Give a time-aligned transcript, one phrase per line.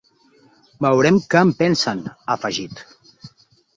[0.85, 2.83] Veurem què en pensen, ha afegit.